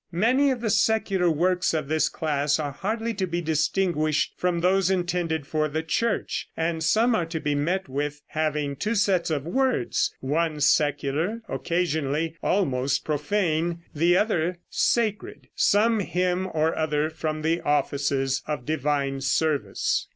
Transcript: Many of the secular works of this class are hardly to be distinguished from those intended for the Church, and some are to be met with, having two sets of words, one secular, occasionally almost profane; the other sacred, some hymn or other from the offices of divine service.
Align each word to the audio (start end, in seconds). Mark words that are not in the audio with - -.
Many 0.17 0.49
of 0.49 0.61
the 0.61 0.71
secular 0.71 1.29
works 1.29 1.75
of 1.75 1.87
this 1.87 2.09
class 2.09 2.57
are 2.57 2.71
hardly 2.71 3.13
to 3.13 3.27
be 3.27 3.39
distinguished 3.39 4.33
from 4.35 4.59
those 4.61 4.89
intended 4.89 5.45
for 5.45 5.67
the 5.67 5.83
Church, 5.83 6.49
and 6.57 6.83
some 6.83 7.13
are 7.13 7.27
to 7.27 7.39
be 7.39 7.53
met 7.53 7.87
with, 7.87 8.19
having 8.29 8.75
two 8.75 8.95
sets 8.95 9.29
of 9.29 9.45
words, 9.45 10.11
one 10.19 10.59
secular, 10.59 11.43
occasionally 11.47 12.35
almost 12.41 13.05
profane; 13.05 13.83
the 13.93 14.17
other 14.17 14.57
sacred, 14.71 15.49
some 15.55 15.99
hymn 15.99 16.47
or 16.51 16.75
other 16.75 17.11
from 17.11 17.43
the 17.43 17.61
offices 17.61 18.41
of 18.47 18.65
divine 18.65 19.21
service. 19.21 20.07